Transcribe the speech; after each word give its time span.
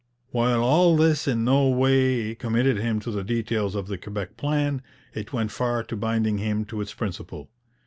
While 0.31 0.63
all 0.63 0.97
this 0.97 1.27
in 1.27 1.43
no 1.43 1.69
way 1.69 2.33
committed 2.33 2.77
him 2.77 2.99
to 3.01 3.11
the 3.11 3.23
details 3.23 3.75
of 3.75 3.85
the 3.85 3.99
Quebec 3.99 4.35
plan, 4.35 4.81
it 5.13 5.31
went 5.31 5.51
far 5.51 5.83
to 5.83 5.95
binding 5.95 6.39
him 6.39 6.65
to 6.65 6.81
its 6.81 6.91
principle. 6.95 7.51